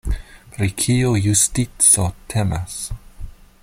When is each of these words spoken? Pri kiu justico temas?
Pri 0.53 0.69
kiu 0.83 1.11
justico 1.25 2.07
temas? 2.35 2.79